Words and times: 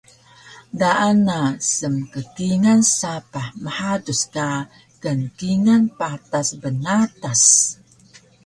Daan 0.79 1.17
na 1.27 1.39
smkkingal 1.73 2.81
sapah 2.97 3.47
mhaduc 3.63 4.21
ka 4.33 4.47
kngkingal 5.01 5.83
patas 5.97 6.49
bnatas 6.61 7.43